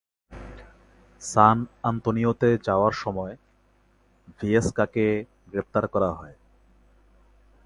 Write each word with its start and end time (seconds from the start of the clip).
সান 1.21 1.57
আন্তোনিওতে 1.83 2.49
যাওয়ার 2.63 2.93
সময় 2.93 3.33
ভিয়েস্কাকে 4.39 5.05
গ্রেপ্তার 5.47 5.85
করা 5.87 6.09
হয়। 6.11 6.35